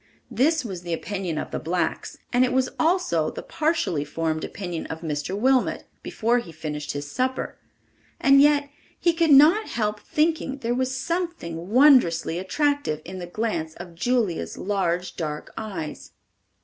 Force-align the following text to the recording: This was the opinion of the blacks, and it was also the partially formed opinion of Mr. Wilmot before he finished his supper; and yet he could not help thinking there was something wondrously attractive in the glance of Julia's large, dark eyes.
This 0.31 0.65
was 0.65 0.81
the 0.81 0.93
opinion 0.93 1.37
of 1.37 1.51
the 1.51 1.59
blacks, 1.59 2.17
and 2.33 2.43
it 2.43 2.51
was 2.51 2.69
also 2.79 3.29
the 3.29 3.43
partially 3.43 4.03
formed 4.03 4.43
opinion 4.43 4.87
of 4.87 5.01
Mr. 5.01 5.37
Wilmot 5.37 5.83
before 6.01 6.39
he 6.39 6.51
finished 6.51 6.93
his 6.93 7.05
supper; 7.11 7.59
and 8.19 8.41
yet 8.41 8.71
he 8.99 9.13
could 9.13 9.29
not 9.29 9.67
help 9.67 9.99
thinking 9.99 10.57
there 10.57 10.73
was 10.73 10.97
something 10.97 11.69
wondrously 11.69 12.39
attractive 12.39 13.03
in 13.05 13.19
the 13.19 13.27
glance 13.27 13.75
of 13.75 13.93
Julia's 13.93 14.57
large, 14.57 15.15
dark 15.17 15.53
eyes. 15.55 16.09